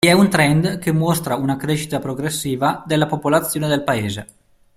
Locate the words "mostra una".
0.91-1.57